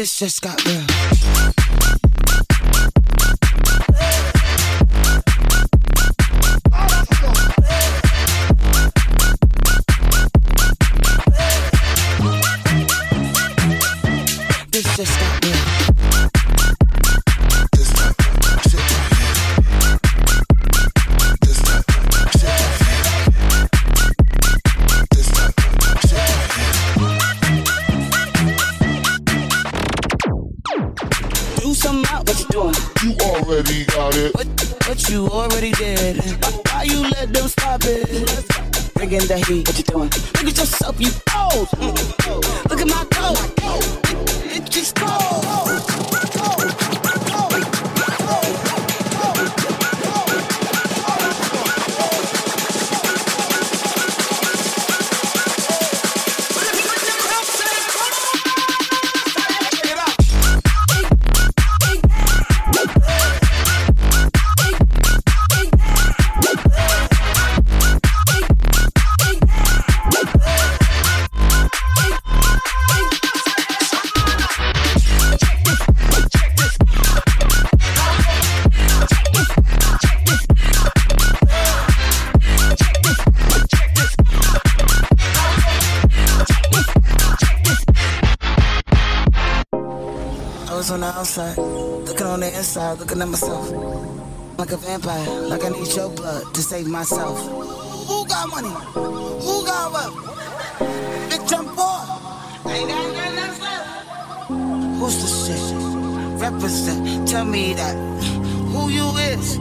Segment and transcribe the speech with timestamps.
[0.00, 1.59] This just got real.
[91.30, 93.70] Outside, looking on the inside, looking at myself.
[94.58, 97.38] Like a vampire, like I need your blood to save myself.
[98.08, 98.68] Who got money?
[98.68, 101.30] Who got wealth?
[101.30, 102.00] Big jump boy.
[102.68, 104.48] Ain't got nothing else left.
[104.98, 106.42] Who's the shit?
[106.42, 107.94] Represent, tell me that.
[108.72, 109.54] Who you is?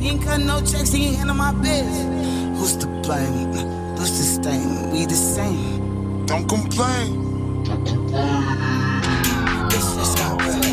[0.00, 2.58] He ain't cut no checks, he ain't handle my biz.
[2.58, 3.52] Who's to blame?
[3.98, 4.90] Who's to stain?
[4.90, 6.24] We the same.
[6.24, 7.64] Don't complain.
[9.68, 10.63] This just got real.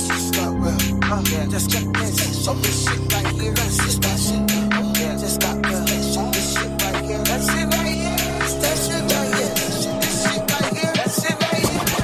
[0.00, 0.78] This just got real.
[1.04, 2.44] Uh, yeah, just check this.
[2.44, 3.52] So this shit right here,
[4.00, 4.40] that shit.
[4.72, 5.84] Uh, yeah, just real.
[5.84, 8.16] This shit, this shit right here, that's it right here.
[8.40, 9.52] It's that shit right here.
[9.54, 10.16] This shit, this
[10.50, 11.72] right here, that's it right here.
[11.74, 12.00] It's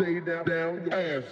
[0.00, 1.24] Stay down, down your ass.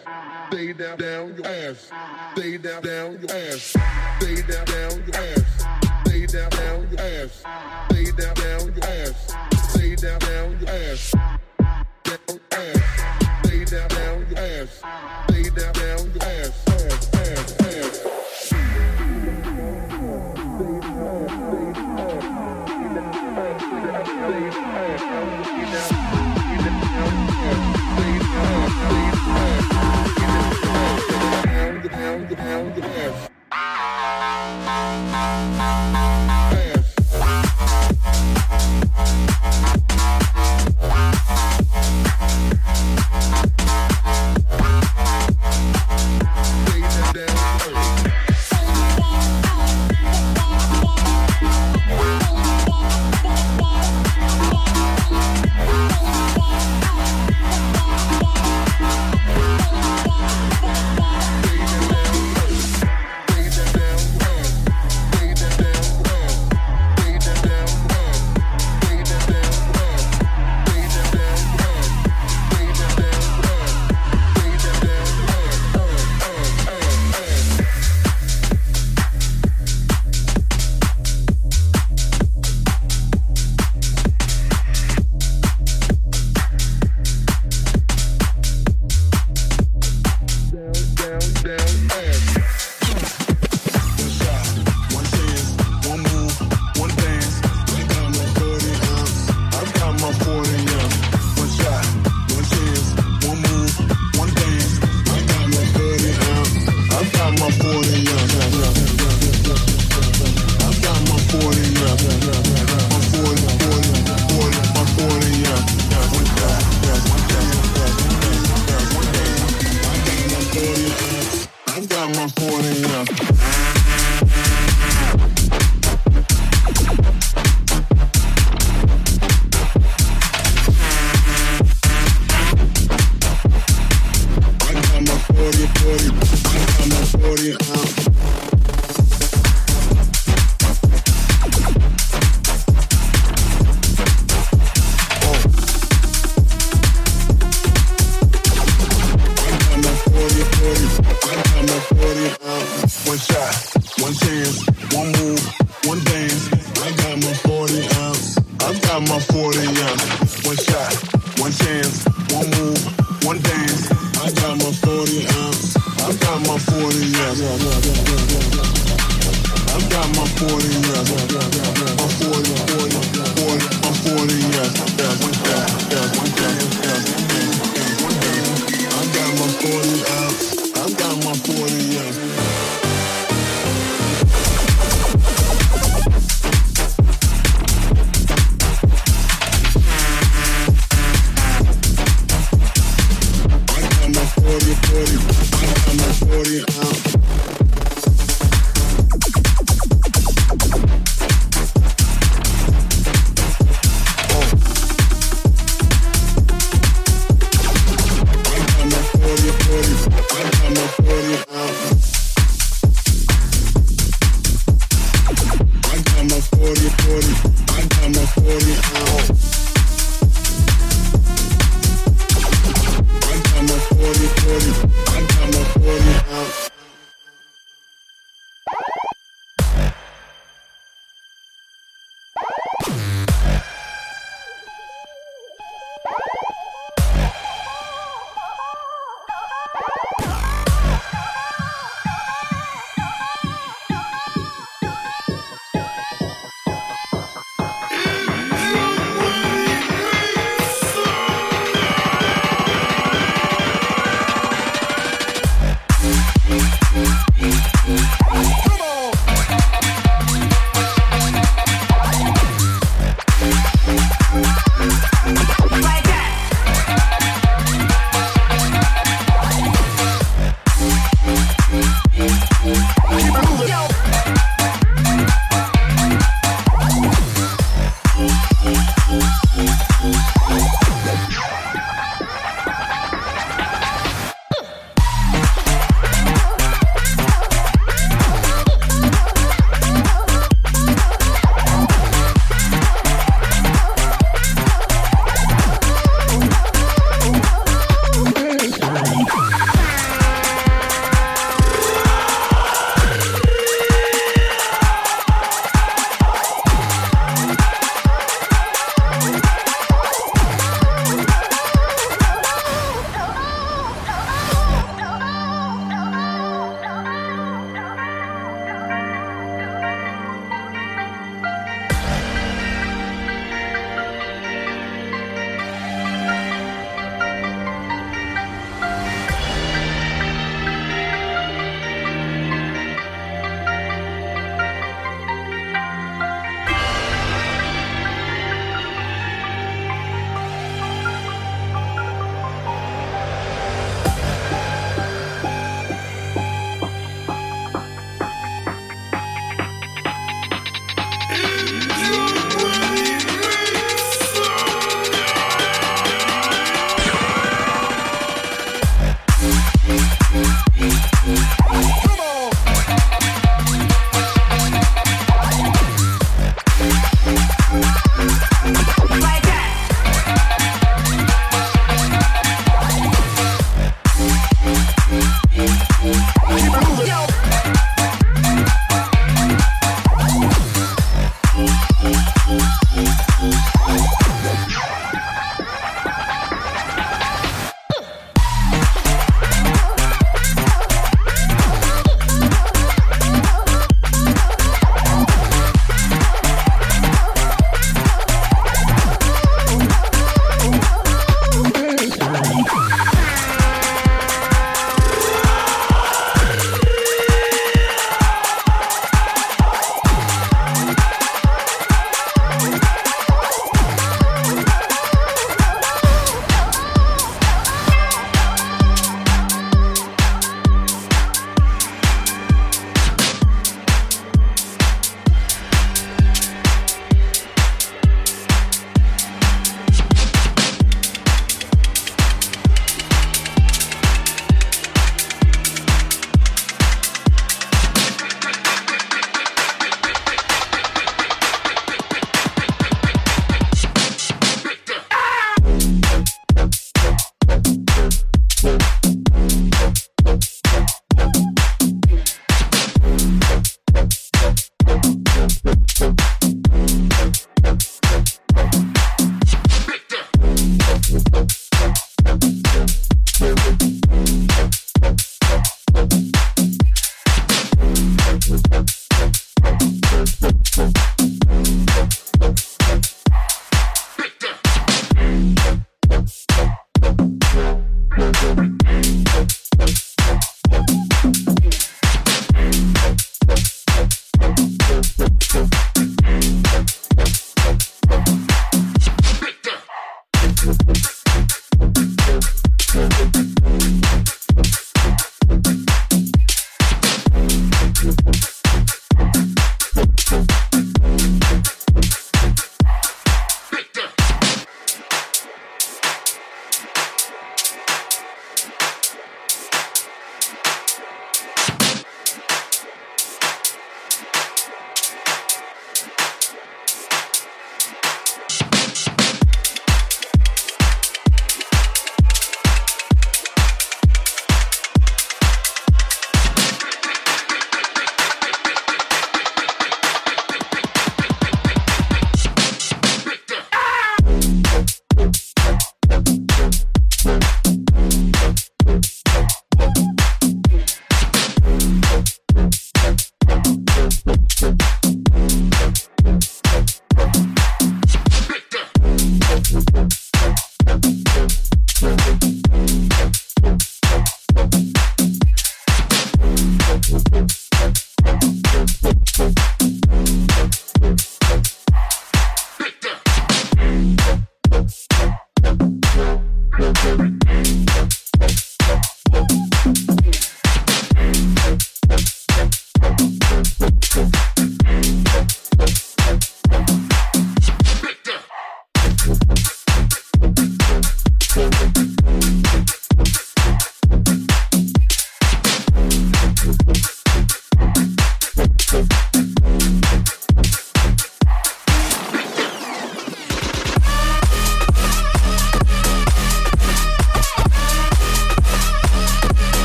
[0.48, 1.90] Stay down, down your ass.
[2.34, 3.74] Stay down, down your ass.
[4.20, 5.64] Stay down, down your ass.
[6.04, 7.44] Stay down, down your ass.
[7.88, 9.34] Stay down, down your ass.
[9.70, 11.12] Stay down, down your ass.
[12.04, 13.46] Down ass.
[13.46, 14.82] Stay down, down your ass.
[15.30, 16.07] Stay down, down.
[32.28, 33.28] we can have, we can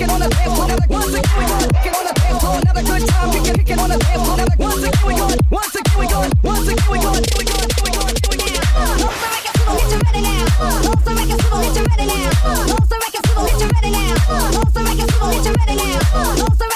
[0.00, 0.58] it on gonna dance.
[2.40, 4.28] Another good time, we can kick the dance.
[4.58, 5.14] Once again, we
[5.50, 6.06] once again, we
[6.42, 7.40] once again, we we we we
[8.30, 10.44] the record, get you ready now.
[10.86, 12.30] Lost the record, fiddle, get you ready now.
[12.88, 14.14] The record, get you ready now.
[14.56, 15.98] Lost the record, get you ready now.
[16.58, 16.69] The